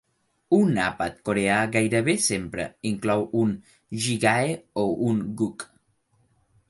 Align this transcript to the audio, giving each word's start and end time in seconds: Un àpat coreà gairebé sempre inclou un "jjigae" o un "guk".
Un 0.59 0.79
àpat 0.83 1.19
coreà 1.29 1.57
gairebé 1.75 2.15
sempre 2.29 2.65
inclou 2.93 3.21
un 3.43 3.53
"jjigae" 4.01 4.59
o 4.85 4.87
un 5.11 5.25
"guk". 5.43 5.69